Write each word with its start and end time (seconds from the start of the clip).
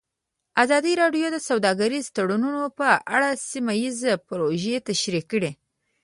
ازادي 0.63 0.93
راډیو 1.01 1.27
د 1.31 1.37
سوداګریز 1.49 2.05
تړونونه 2.15 2.61
په 2.79 2.89
اړه 3.15 3.29
سیمه 3.49 3.73
ییزې 3.81 4.11
پروژې 4.27 4.75
تشریح 4.89 5.23
کړې. 5.31 5.51